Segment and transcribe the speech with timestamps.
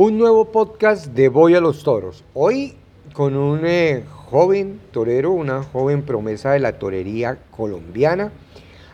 [0.00, 2.22] Un nuevo podcast de Voy a los Toros.
[2.32, 2.74] Hoy
[3.14, 8.30] con un eh, joven torero, una joven promesa de la torería colombiana.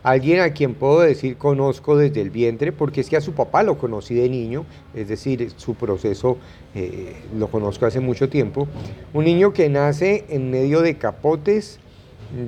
[0.03, 3.63] Alguien a quien puedo decir conozco desde el vientre, porque es que a su papá
[3.63, 4.65] lo conocí de niño,
[4.95, 6.39] es decir, su proceso
[6.75, 8.67] eh, lo conozco hace mucho tiempo.
[9.13, 11.81] Un niño que nace en medio de capotes,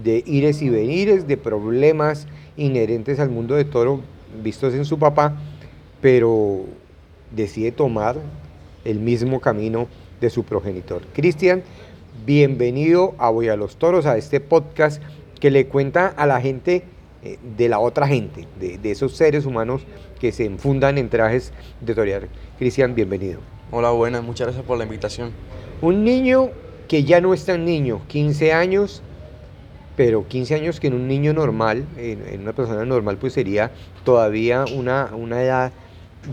[0.03, 2.27] de ires y venires, de problemas
[2.57, 4.01] inherentes al mundo de toro
[4.43, 5.37] vistos en su papá,
[6.01, 6.65] pero
[7.31, 8.17] decide tomar
[8.87, 9.89] el mismo camino
[10.21, 11.03] de su progenitor.
[11.13, 11.63] Cristian,
[12.25, 15.03] bienvenido a Voy a los Toros, a este podcast
[15.41, 16.85] que le cuenta a la gente
[17.23, 19.83] eh, de la otra gente, de, esos seres humanos
[20.21, 22.29] que se enfundan en trajes de torear.
[22.59, 23.41] Cristian, bienvenido.
[23.71, 25.33] Hola, buenas, muchas gracias por la invitación.
[25.83, 26.51] Un niño
[26.89, 29.03] que ya no es tan niño, 15 años,
[29.97, 33.73] pero 15 años que en un niño normal, en, una persona normal, pues sería
[34.05, 35.73] todavía una, una edad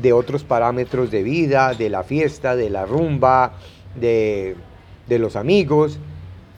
[0.02, 3.54] de otros parámetros de vida, de la fiesta, de la rumba,
[3.96, 4.56] de,
[5.08, 6.00] los amigos,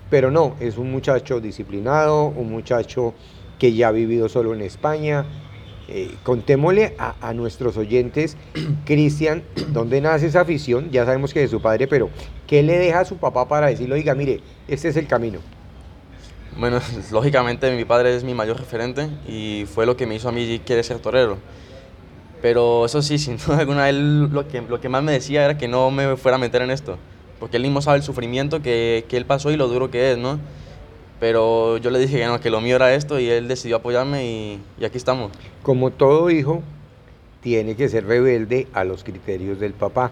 [0.09, 3.13] pero no, es un muchacho disciplinado, un muchacho
[3.59, 5.25] que ya ha vivido solo en España.
[5.87, 8.37] Eh, contémosle a, nuestros oyentes,
[8.85, 10.89] Cristian, ¿dónde nace esa afición?
[10.89, 12.09] Ya sabemos que es de su padre, pero
[12.47, 15.39] ¿qué le deja a su papá para decirle, oiga, mire, este es el camino?
[16.57, 16.79] Bueno,
[17.11, 20.59] lógicamente mi padre es mi mayor referente y fue lo que me hizo a mí
[20.65, 21.37] querer ser torero.
[22.45, 25.57] Pero eso sí, sin duda alguna, él lo que, lo que más me decía era
[25.57, 26.99] que no me fuera a meter en esto.
[27.39, 30.19] Porque él mismo sabe el sufrimiento que, que él pasó y lo duro que es,
[30.19, 30.39] ¿no?
[31.19, 34.27] Pero yo le dije que no, que lo mío era esto y él decidió apoyarme
[34.27, 35.31] y, y aquí estamos.
[35.63, 36.61] Como todo hijo,
[37.41, 40.11] tiene que ser rebelde a los criterios del papá.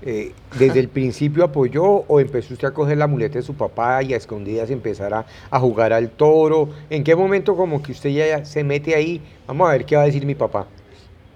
[0.00, 4.02] Eh, ¿Desde el principio apoyó o empezó usted a coger la muleta de su papá
[4.02, 6.70] y a escondidas empezar a, a, jugar al toro?
[6.88, 9.20] ¿En qué momento como que usted ya se mete ahí?
[9.46, 10.66] Vamos a ver qué va a decir mi papá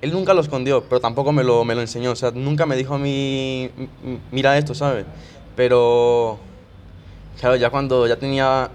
[0.02, 2.10] él nunca lo escondió, pero tampoco me lo, me lo enseñó.
[2.10, 3.70] O sea, nunca me dijo a mí,
[4.32, 5.06] mira esto, ¿sabes?
[5.54, 6.38] Pero,
[7.40, 8.68] claro, ya cuando ya tenía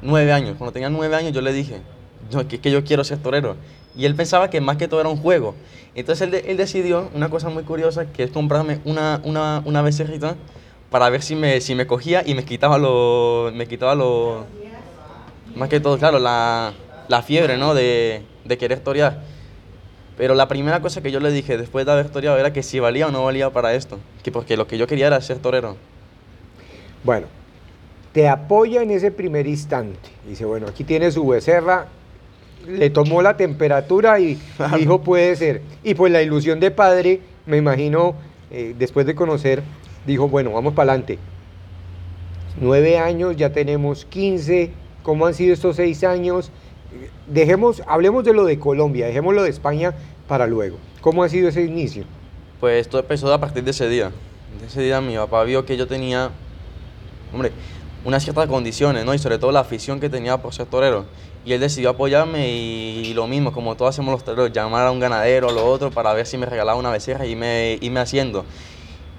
[0.00, 1.82] nueve años, cuando tenía nueve años yo le dije,
[2.32, 3.56] no, que, que yo quiero ser torero.
[3.94, 5.54] Y él pensaba que más que todo era un juego.
[5.94, 10.34] Entonces él, él decidió, una cosa muy curiosa, que es comprarme una, una, una becerrita
[10.90, 14.46] para ver si me, si me cogía y me quitaba lo, me quitaba lo,
[15.56, 16.72] más que todo, claro, la,
[17.08, 17.74] la fiebre, ¿no?
[17.74, 19.33] De, de querer torear.
[20.16, 22.78] Pero la primera cosa que yo le dije después de haber toreado era que si
[22.78, 23.98] valía o no valía para esto.
[24.22, 25.76] Que porque lo que yo quería era ser torero.
[27.02, 27.26] Bueno,
[28.12, 29.98] te apoya en ese primer instante.
[30.26, 31.88] Dice, bueno, aquí tiene su becerra.
[32.66, 34.38] Le tomó la temperatura y
[34.78, 35.62] dijo, puede ser.
[35.82, 38.14] Y pues la ilusión de padre, me imagino,
[38.52, 39.62] eh, después de conocer,
[40.06, 41.18] dijo, bueno, vamos para adelante.
[42.60, 44.70] Nueve años, ya tenemos quince.
[45.02, 46.52] ¿Cómo han sido estos seis años?
[47.26, 49.94] Dejemos, hablemos de lo de Colombia, dejemos lo de España
[50.28, 50.78] para luego.
[51.00, 52.04] ¿Cómo ha sido ese inicio?
[52.60, 54.10] Pues todo empezó a partir de ese día.
[54.60, 56.30] De ese día mi papá vio que yo tenía,
[57.32, 57.52] hombre,
[58.04, 59.14] unas ciertas condiciones, ¿no?
[59.14, 61.06] Y sobre todo la afición que tenía por ser torero.
[61.44, 65.00] Y él decidió apoyarme y, lo mismo, como todos hacemos los toreros, llamar a un
[65.00, 68.44] ganadero o lo otro para ver si me regalaba una becerra y me irme haciendo.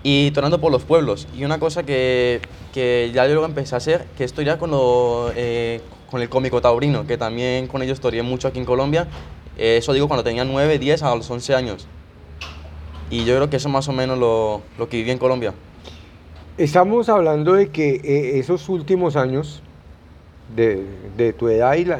[0.02, 1.28] Y tornando por los pueblos.
[1.36, 2.42] Y una cosa que,
[2.74, 5.32] que ya luego empecé a hacer, que esto ya cuando,
[6.10, 9.08] con el cómico taurino, que también con ellos toreé mucho aquí en Colombia.
[9.58, 11.88] Eh, eso digo cuando tenía 9, 10 a los 11 años.
[13.10, 15.54] Y yo creo que eso más o menos lo, lo que viví en Colombia.
[16.58, 19.62] Estamos hablando de que eh, esos últimos años
[20.56, 20.86] de,
[21.18, 22.00] de tu edad y la,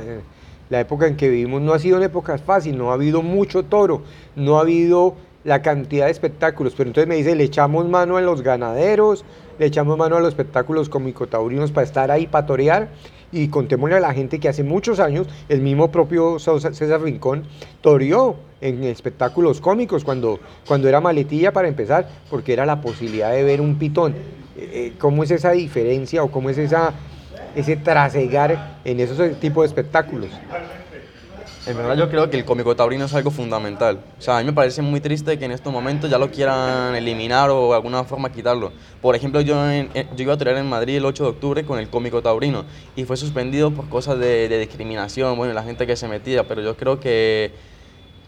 [0.70, 3.64] la, época en que vivimos no ha sido una época fácil, no ha habido mucho
[3.64, 4.04] toro,
[4.36, 8.22] no ha habido la cantidad de espectáculos, pero entonces me dice, le echamos mano a
[8.22, 9.26] los ganaderos,
[9.60, 12.90] le echamos mano a los espectáculos cómico-taurinos para estar ahí, para torear,
[13.36, 17.44] y contémosle a la gente que hace muchos años el mismo propio César Rincón
[17.82, 23.44] toreó en espectáculos cómicos cuando, cuando era maletilla para empezar, porque era la posibilidad de
[23.44, 24.14] ver un pitón.
[24.14, 26.94] Eh, eh, ¿Cómo es esa diferencia o cómo es esa,
[27.56, 30.30] ese trasegar en esos tipos de espectáculos?
[31.68, 34.00] En verdad yo creo que el cómico taurino es algo fundamental.
[34.20, 36.94] O sea, a mí me parece muy triste que en estos momentos ya lo quieran
[36.94, 38.72] eliminar o de alguna forma quitarlo.
[39.02, 41.90] Por ejemplo, yo, yo iba a traer en Madrid el 8 de octubre con el
[41.90, 46.48] cómico taurino y fue suspendido por cosas de, discriminación, bueno, la gente que se metía,
[46.48, 47.52] pero yo creo que,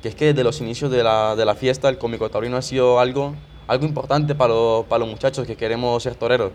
[0.03, 3.35] es que desde los inicios de la, fiesta el cómico taurino ha sido algo,
[3.67, 4.53] algo importante para,
[4.89, 6.53] para los muchachos que queremos ser toreros.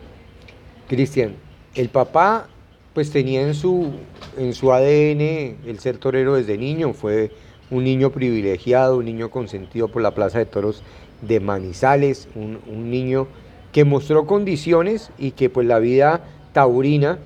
[0.88, 1.36] Cristian,
[1.76, 2.48] el papá
[2.94, 3.90] pues tenía en su,
[4.36, 5.20] en su ADN
[5.66, 7.30] el ser torero desde niño, fue
[7.70, 10.82] un niño privilegiado, un niño consentido por la Plaza de Toros
[11.22, 13.28] de Manizales, un, niño
[13.72, 17.18] que mostró condiciones y que pues la vida taurina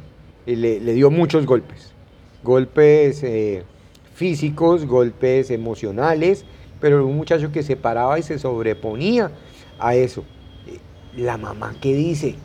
[0.47, 1.93] eh, le, dio muchos golpes,
[2.45, 3.65] golpes eh,
[4.15, 6.45] físicos, golpes emocionales,
[6.81, 9.33] pero un muchacho que se paraba y se sobreponía
[9.81, 10.23] a eso.
[11.17, 12.37] la mamá qué dice.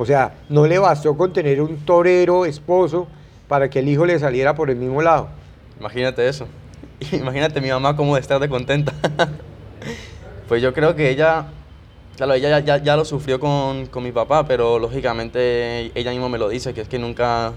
[0.00, 3.08] O sea, no le bastó con tener un torero esposo
[3.48, 5.28] para que el hijo le saliera por el mismo lado.
[5.80, 6.46] Imagínate eso.
[7.12, 8.94] Imagínate mi mamá cómo de estar de contenta.
[10.48, 11.48] pues yo creo que ella,
[12.16, 16.38] claro, ella ya, ya, lo sufrió con, con, mi papá, pero lógicamente ella misma me
[16.38, 17.54] lo dice, que es que nunca,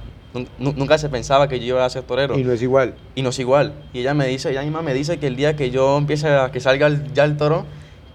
[0.58, 2.40] nunca se pensaba que yo iba a ser torero.
[2.40, 2.96] Y no es igual.
[3.14, 3.74] Y no es igual.
[3.94, 6.52] Y ella me dice, ella misma me dice que el día que yo empiece a
[6.52, 7.66] que salga ya el toro,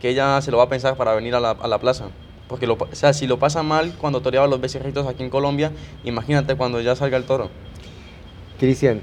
[0.01, 2.07] que ella se lo va a pensar para venir a la, a la plaza.
[2.49, 5.73] Porque, lo, o sea, si lo pasa mal cuando toreaba los becerritos aquí en Colombia,
[6.05, 7.51] imagínate cuando ya salga el toro.
[8.59, 9.03] Cristian,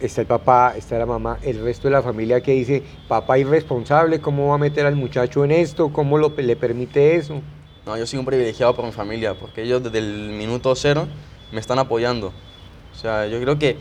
[0.00, 4.20] está el papá, está la mamá, el resto de la familia que dice, papá irresponsable,
[4.20, 5.92] ¿cómo va a meter al muchacho en esto?
[5.92, 7.40] ¿Cómo lo, le permite eso?
[7.84, 11.06] No, yo soy un privilegiado por mi familia, porque ellos desde el minuto cero
[11.52, 12.32] me están apoyando.
[12.92, 13.76] O sea, yo creo que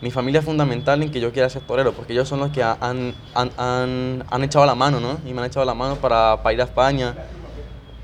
[0.00, 2.62] mi familia es fundamental en que yo quiera ser torero, porque ellos son los que
[2.62, 5.18] han, han, han, han echado la mano, ¿no?
[5.26, 7.14] Y me han echado la mano para, para ir a España,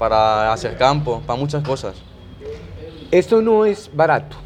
[0.03, 1.95] para hacer campo, para muchas cosas.
[3.13, 4.37] Esto no es barato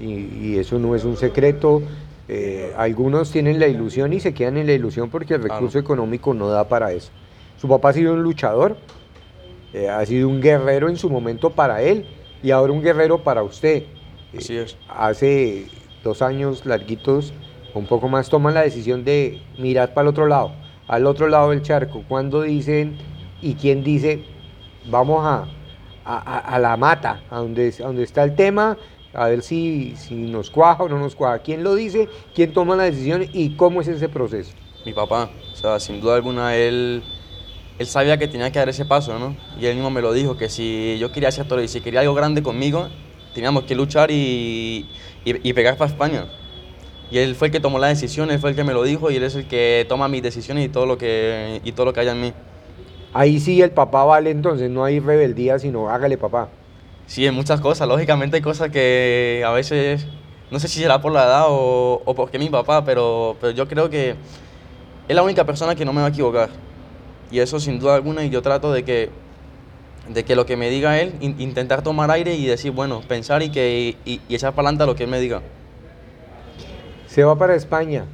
[0.00, 0.12] y,
[0.52, 1.82] y eso no es un secreto.
[2.28, 5.80] Eh, algunos tienen la ilusión y se quedan en la ilusión porque el recurso Claro.
[5.80, 7.10] económico no da para eso.
[7.60, 8.76] Su papá ha sido un luchador,
[9.72, 12.06] eh, ha sido un guerrero en su momento para él
[12.40, 13.82] y ahora un guerrero para usted.
[14.32, 14.76] Eh, Así es.
[14.88, 15.66] Hace
[16.04, 17.32] dos años larguitos,
[17.74, 20.52] un poco más, toman la decisión de mirar para el otro lado,
[20.86, 22.04] al otro lado del charco.
[22.06, 22.96] Cuando dicen
[23.42, 24.24] y quién dice,
[24.84, 25.48] vamos a,
[26.04, 28.78] a, a- la mata, a donde, a donde está el tema,
[29.12, 31.40] a ver si, si nos cuaja o no nos cuaja.
[31.40, 32.08] ¿Quién lo dice?
[32.34, 34.56] ¿Quién toma la decisión y cómo es ese proceso?
[34.84, 37.02] Mi papá, o sea, sin duda alguna él,
[37.78, 39.36] él sabía que tenía que dar ese paso, ¿no?
[39.60, 42.00] Y él mismo me lo dijo, que si yo quería ser torero y si quería
[42.00, 42.88] algo grande conmigo,
[43.34, 44.90] teníamos que luchar y,
[45.24, 46.26] y, y pegar para España.
[47.10, 49.10] Y él fue el que tomó la decisión, él fue el que me lo dijo
[49.10, 51.92] y él es el que toma mis decisiones y todo lo que, y todo lo
[51.92, 52.32] que haya en mí.
[53.14, 56.48] Ahí sí el papá vale entonces, no hay rebeldía, sino hágale papá.
[57.06, 57.88] Sí, en muchas cosas.
[57.88, 60.06] Lógicamente hay cosas que a veces,
[60.50, 63.66] no sé si será por la edad o, o porque mi papá, pero, pero yo
[63.66, 64.14] creo que
[65.08, 66.50] es la única persona que no me va a equivocar.
[67.30, 69.10] Y eso sin duda alguna, y yo trato de que,
[70.08, 73.42] de que lo que me diga él, in- intentar tomar aire y decir, bueno, pensar
[73.42, 75.40] y, que, y, y echar para adelante lo que él me diga.
[77.06, 78.04] Se va para España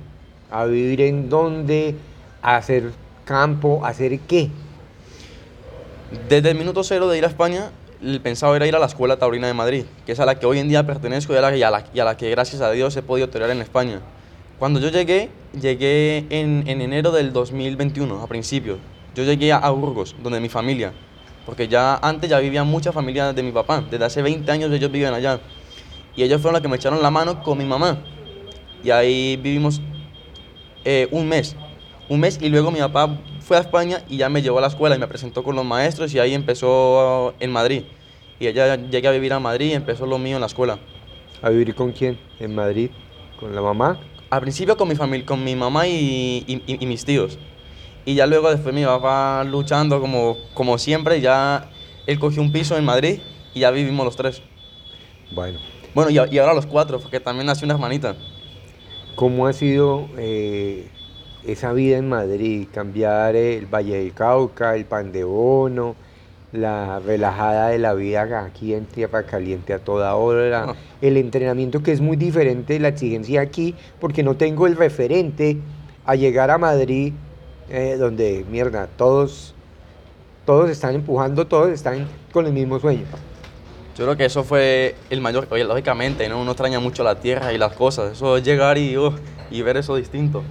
[0.50, 1.96] a vivir en dónde,
[2.43, 2.93] a hacer
[3.25, 4.50] campo, a hacer qué.
[6.29, 7.71] Desde el minuto cero de ir a España,
[8.03, 10.47] el pensado era ir a la Escuela Taurina de Madrid, que es a la que
[10.47, 13.62] hoy en día pertenezco y a la, que gracias a Dios he podido torear en
[13.62, 14.01] España.
[14.59, 18.79] Cuando yo llegué, llegué en, en enero del 2021, a principios.
[19.15, 20.93] Yo llegué a, Burgos, donde mi familia,
[21.47, 24.91] porque ya antes ya vivían muchas familias de mi papá, desde hace 20 años ellos
[24.91, 25.41] vivían allá.
[26.17, 27.99] Y ellos fueron los que me echaron la mano con mi mamá.
[28.83, 29.81] Y ahí vivimos
[30.85, 31.56] eh, un mes.
[32.09, 34.67] Un mes y luego mi papá fue a España y ya me llevó a la
[34.69, 37.82] escuela y me presentó con los maestros y ahí empezó en Madrid.
[38.41, 40.79] Y ella llegué a vivir a Madrid y empezó lo mío en la escuela.
[41.43, 42.19] ¿A vivir con quién?
[42.41, 42.91] ¿En Madrid?
[43.38, 43.99] ¿Con la mamá?
[44.31, 47.38] Al principio con mi familia, con mi mamá y, y- y- y mis tíos.
[48.06, 51.69] Y ya luego después mi papá luchando como, como siempre, ya
[52.06, 53.20] él cogió un piso en Madrid
[53.55, 54.43] y ya vivimos los tres.
[55.31, 55.58] Bueno,
[55.94, 58.17] Bueno, y ahora los cuatro, porque también nació una hermanita.
[59.14, 60.88] ¿cómo ha sido eh,
[61.46, 62.67] esa vida en Madrid?
[62.73, 65.94] Cambiar el Valle del Cauca, el pan de bono,
[66.52, 70.74] la relajada de la vida aquí en Tierra Caliente a toda hora, Ah.
[71.03, 75.56] el entrenamiento que es muy diferente, la exigencia aquí, porque no tengo el referente
[76.06, 77.13] a llegar a Madrid,
[77.70, 79.55] eh, donde, mierda, todos,
[80.46, 83.03] todos están empujando, todos están con el mismo sueño.
[83.96, 86.41] Yo creo que eso fue el mayor, oye, lógicamente, ¿no?
[86.41, 88.96] Uno extraña mucho la tierra y las cosas, eso es llegar y,
[89.51, 90.43] y ver eso distinto.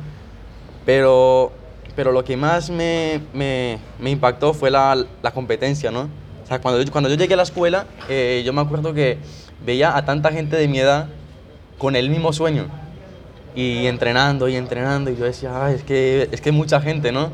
[0.86, 1.52] Pero,
[1.96, 6.10] pero lo que más me, me, me impactó fue la, la competencia, ¿no?
[6.44, 9.18] O sea, cuando yo, cuando yo llegué a la escuela, eh, yo me acuerdo que
[9.66, 11.08] veía a tanta gente de mi edad
[11.78, 12.66] con el mismo sueño
[13.56, 17.32] y entrenando y entrenando y yo decía, "Ay, es que es que mucha gente, ¿no?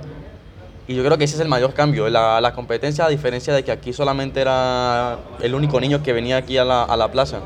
[0.87, 3.63] Y yo creo que ese es el mayor cambio, la, la competencia, a diferencia de
[3.63, 7.41] que aquí solamente era el único niño que venía aquí a la, a la plaza.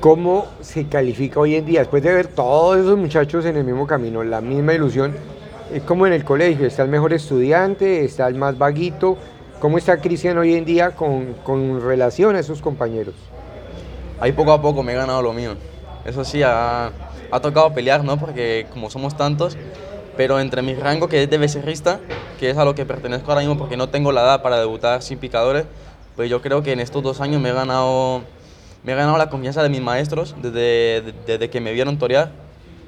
[0.00, 1.80] ¿Cómo se califica hoy en día?
[1.80, 5.12] Después de ver todos esos muchachos en el mismo camino, la misma ilusión,
[5.72, 9.18] es como en el colegio, está el mejor estudiante, está el más vaguito.
[9.58, 13.14] ¿Cómo está Cristian hoy en día con, con relación a esos compañeros?
[14.20, 15.54] Ahí poco a poco me he ganado lo mío.
[16.04, 16.92] Eso sí, ha,
[17.32, 18.16] ha tocado pelear, ¿no?
[18.18, 19.56] Porque como somos tantos,
[20.16, 21.98] pero entre mi rango que es de becerrista,
[22.38, 25.02] que es a lo que pertenezco ahora mismo porque no tengo la edad para debutar
[25.02, 25.64] sin picadores,
[26.14, 28.22] pues yo creo que en estos dos años me he ganado,
[28.88, 32.30] me he ganado la confianza de mis maestros desde, de- desde que me vieron torear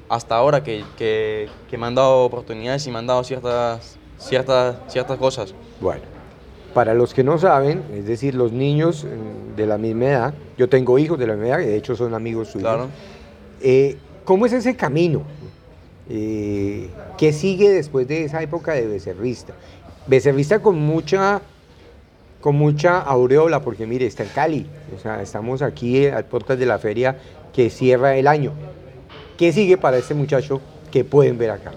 [0.09, 4.77] hasta ahora que, que, que me han dado oportunidades y me han dado ciertas, ciertas,
[4.87, 5.53] ciertas cosas.
[5.79, 6.01] Bueno,
[6.73, 10.67] Para los que no saben, es decir, los niños mm, de la misma edad, yo
[10.67, 12.67] tengo hijos de la misma edad, que de hecho son amigos suyos.
[12.67, 12.87] Claro.
[13.61, 15.21] Eh, ¿Cómo es ese camino?
[16.09, 19.53] Eh, ¿Qué sigue después de esa época de becerrista?
[20.07, 21.41] Becerrista con mucha,
[22.41, 26.65] con mucha aureola, porque mire, está en Cali, o sea, estamos aquí a puertas de
[26.65, 27.17] la feria
[27.53, 28.53] que cierra el año.
[29.37, 30.59] ¿Qué sigue para este muchacho
[30.91, 31.71] que pueden ver acá?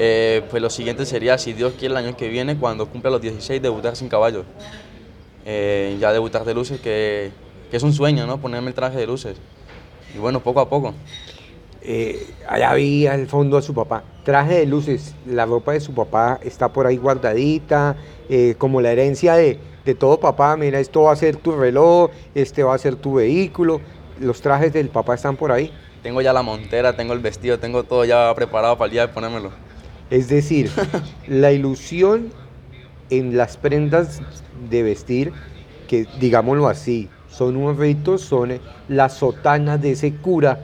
[0.00, 3.20] Eh, pues lo siguiente sería, si Dios quiere, el año que viene, cuando cumpla los
[3.20, 4.44] 16, debutar sin caballos.
[5.44, 7.30] Eh, ya debutar de luces, que,
[7.70, 8.38] que es un sueño, ¿no?
[8.38, 9.36] Ponerme el traje de luces.
[10.14, 10.94] Y bueno, poco a poco.
[11.90, 14.04] Eh, allá vi al fondo a su papá.
[14.22, 17.96] Traje de luces, la ropa de su papá está por ahí guardadita,
[18.28, 20.54] eh, como la herencia de, de todo papá.
[20.58, 23.80] Mira, esto va a ser tu reloj, este va a ser tu vehículo.
[24.20, 25.72] Los trajes del papá están por ahí.
[26.02, 29.14] Tengo ya la montera, tengo el vestido, tengo todo ya preparado para el día de
[29.14, 29.50] ponérmelo.
[30.10, 30.70] Es decir,
[31.26, 32.28] la ilusión
[33.08, 34.20] en las prendas
[34.68, 35.32] de vestir,
[35.88, 40.60] que digámoslo así, son un rito, son las sotanas de ese cura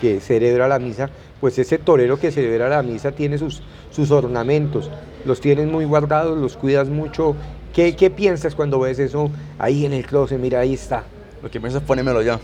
[0.00, 1.10] que celebra la misa,
[1.40, 4.90] pues ese torero que celebra la misa tiene sus, sus ornamentos,
[5.24, 7.36] los tienes muy guardados, los cuidas mucho.
[7.72, 10.38] ¿Qué, ¿Qué piensas cuando ves eso ahí en el closet?
[10.38, 11.04] Mira, ahí está.
[11.42, 12.38] Lo que pienso es ponérmelo ya.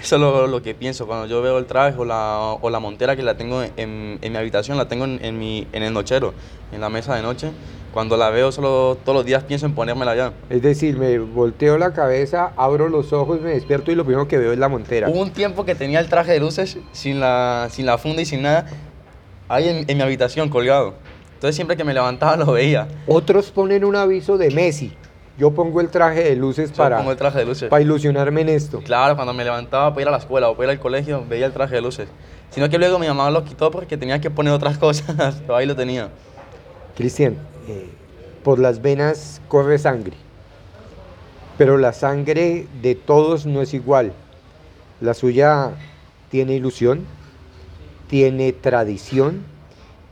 [0.00, 2.80] Eso es lo, lo que pienso cuando yo veo el traje o la, o la
[2.80, 5.92] montera que la tengo en, en mi habitación, la tengo en, en, mi, en el
[5.92, 6.32] nochero,
[6.72, 7.50] en la mesa de noche.
[7.92, 10.32] Cuando la veo solo todos los días pienso en ponérmela ya.
[10.48, 14.38] Es decir, me volteo la cabeza, abro los ojos, me despierto y lo primero que
[14.38, 15.08] veo es la montera.
[15.08, 18.26] Hubo un tiempo que tenía el traje de luces sin la, sin la funda y
[18.26, 18.66] sin nada,
[19.48, 20.94] ahí en, en mi habitación colgado.
[21.34, 22.86] Entonces siempre que me levantaba lo veía.
[23.06, 24.92] Otros ponen un aviso de Messi.
[25.38, 27.70] Yo pongo el traje de luces Yo para, pongo el traje de luces.
[27.70, 28.80] para ilusionarme en esto.
[28.84, 31.46] Claro, cuando me levantaba para ir a la escuela o para ir al colegio, veía
[31.46, 32.08] el traje de luces.
[32.50, 35.64] Sino que luego mi mamá lo quitó porque tenía que poner otras cosas, pero ahí
[35.66, 36.10] lo tenía.
[36.94, 37.36] Cristian,
[37.70, 37.86] eh,
[38.42, 40.16] por las venas corre sangre,
[41.56, 44.12] pero la sangre de todos no es igual.
[45.00, 45.72] La suya
[46.30, 47.04] tiene ilusión,
[48.08, 49.44] tiene tradición,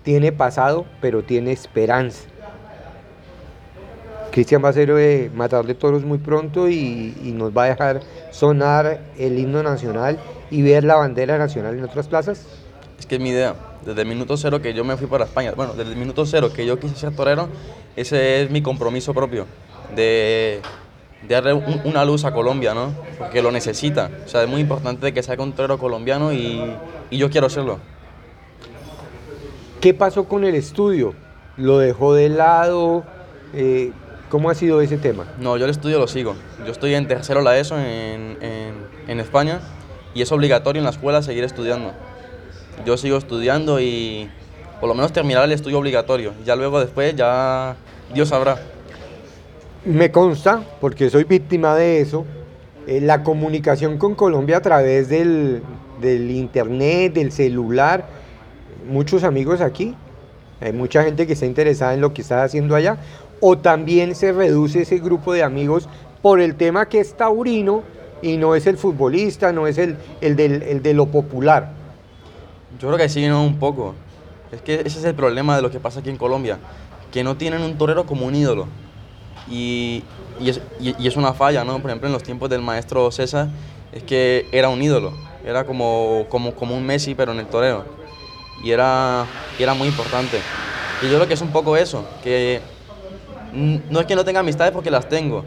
[0.03, 2.29] tiene pasado, pero tiene esperanza.
[4.31, 8.03] Cristian va a ser eh, matar de toros muy pronto y nos va a dejar
[8.31, 10.19] sonar el himno nacional
[10.51, 12.47] y ver la bandera nacional en otras plazas.
[12.99, 13.55] Es que es mi idea.
[13.85, 16.51] Desde el minuto cero que yo me fui para España, bueno, desde el minuto cero
[16.55, 17.49] que yo quise ser torero,
[17.97, 19.47] ese es mi compromiso propio,
[19.95, 20.61] de,
[21.23, 22.93] de darle un- una luz a Colombia, ¿no?
[23.19, 24.11] Porque lo necesita.
[24.27, 26.61] O sea, es muy importante que salga un torero colombiano y,
[27.11, 27.79] y yo quiero serlo.
[29.81, 31.15] ¿Qué pasó con el estudio?
[31.57, 33.05] ¿Lo dejó de lado?
[33.55, 33.93] Eh,
[34.29, 35.25] ¿Cómo ha sido ese tema?
[35.39, 36.35] No, yo el estudio lo sigo.
[36.67, 38.75] Yo estoy en tercero la ESO en, en,
[39.07, 39.61] en España
[40.15, 41.93] y es obligatorio en la escuela seguir estudiando.
[42.85, 44.29] Yo sigo estudiando y
[44.81, 46.33] por lo menos terminar el estudio obligatorio.
[46.45, 47.77] Ya luego después ya
[48.15, 48.59] Dios sabrá.
[49.85, 52.25] Me consta, porque soy víctima de eso,
[52.87, 55.63] eh, la comunicación con Colombia a través del,
[56.01, 58.07] del internet, del celular.
[58.89, 59.95] Muchos amigos aquí,
[60.61, 62.97] hay mucha gente que está interesada en lo que estás haciendo allá.
[63.41, 65.89] O también se reduce ese grupo de amigos
[66.23, 67.83] por el tema que es taurino
[68.21, 71.78] y no es el futbolista, no es el, el, del- el de lo popular.
[72.71, 73.43] Yo creo que sí, ¿no?
[73.45, 73.95] Un poco.
[74.53, 76.59] Es que ese es el problema de lo que pasa aquí en Colombia,
[77.11, 78.69] que no tienen un torero como un ídolo.
[79.47, 80.05] Y,
[80.39, 81.81] y es, y- y es una falla, ¿no?
[81.81, 83.49] Por ejemplo, en los tiempos del maestro César,
[83.93, 85.13] es que era un ídolo.
[85.45, 87.87] Era como, como, como un Messi, pero en el toreo.
[88.65, 90.45] Y era, era muy importante.
[91.01, 92.63] Y yo creo que es un poco eso, que
[93.53, 95.45] no es que no tenga amistades porque las tengo,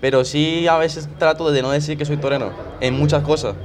[0.00, 3.56] pero sí a veces trato de no decir que soy torero, en muchas cosas.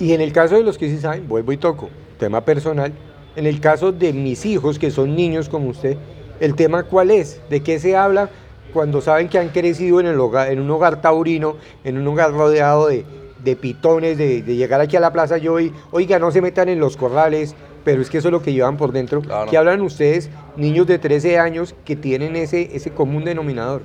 [0.00, 2.92] Y en el caso de los que sí saben, vuelvo y toco, tema personal,
[3.36, 5.98] en el caso de mis hijos, que son niños como usted,
[6.40, 8.30] el tema cuál es, de qué se habla
[8.72, 12.32] cuando saben que han crecido en, el hogar, en un hogar taurino, en un hogar
[12.32, 13.04] rodeado de,
[13.44, 16.70] de pitones, de, de llegar aquí a la plaza yo y, oiga, no se metan
[16.70, 17.54] en los corrales,
[17.84, 19.20] pero es que eso es lo que llevan por dentro.
[19.20, 19.50] Claro.
[19.50, 23.82] ¿Qué hablan ustedes, niños de 13 años, que tienen ese, ese común denominador?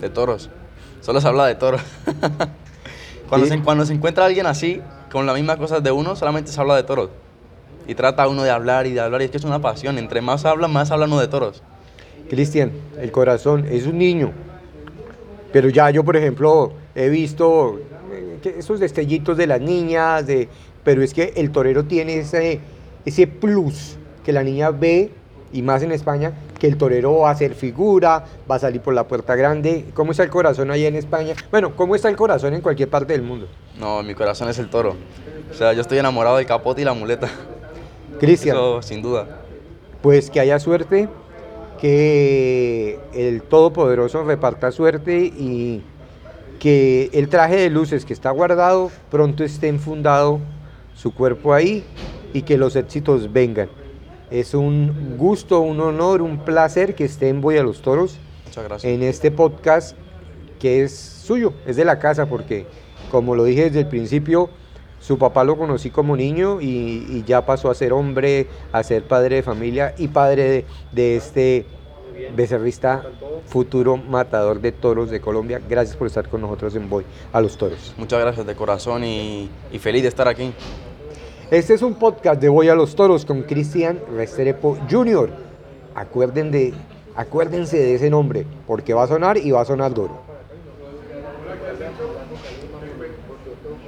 [0.00, 0.48] De toros.
[1.02, 1.82] Solo se habla de toros.
[3.28, 3.52] cuando, Sí.
[3.52, 4.80] se, cuando se encuentra alguien así,
[5.10, 7.10] con las mismas cosas de uno, solamente se habla de toros.
[7.86, 9.96] Y trata uno de hablar y de hablar, y es que es una pasión.
[9.98, 11.62] Entre más habla, más habla uno de toros.
[12.28, 14.32] Cristian, el corazón es un niño.
[15.52, 17.80] Pero ya yo, por ejemplo, he visto
[18.12, 20.48] eh, esos destellitos de las niñas, de,
[20.84, 22.60] pero es que el torero tiene ese,
[23.06, 25.10] ese plus que la niña ve,
[25.50, 28.92] y más en España, que el torero va a hacer figura, va a salir por
[28.94, 29.86] la puerta grande.
[29.94, 31.34] ¿Cómo está el corazón allá en España?
[31.50, 33.46] Bueno, ¿cómo está el corazón en cualquier parte del mundo?
[33.78, 34.96] No, mi corazón es el toro.
[35.50, 37.28] O sea, yo estoy enamorado del capote y la muleta.
[38.18, 39.26] Cristian, Eso sin duda.
[40.02, 41.08] pues que haya suerte,
[41.80, 45.82] que el Todopoderoso reparta suerte y
[46.58, 50.40] que el traje de luces que está guardado pronto esté enfundado
[50.96, 51.84] su cuerpo ahí
[52.32, 53.68] y que los éxitos vengan.
[54.30, 58.64] Es un gusto, un honor, un placer que esté en Voy a los Toros Muchas
[58.64, 58.92] gracias.
[58.92, 59.96] en este podcast
[60.58, 62.66] que es suyo, es de la casa, porque
[63.10, 64.50] como lo dije desde el principio,
[65.00, 69.04] su papá lo conocí como niño y, y ya pasó a ser hombre, a ser
[69.04, 71.66] padre de familia y padre de, de este
[72.34, 73.04] becerrista
[73.46, 75.60] futuro matador de toros de Colombia.
[75.68, 77.94] Gracias por estar con nosotros en Voy a los Toros.
[77.96, 80.52] Muchas gracias de corazón y, y feliz de estar aquí.
[81.50, 85.30] Este es un podcast de Voy a los Toros con Cristian Restrepo Jr.
[85.94, 90.27] Acuérdense de ese nombre, porque va a sonar y va a sonar duro.